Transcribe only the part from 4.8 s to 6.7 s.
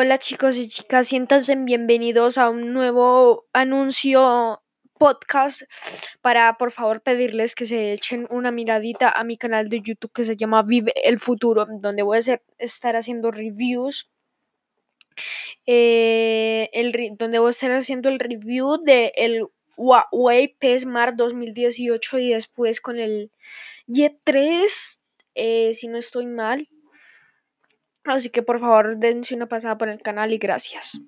podcast para por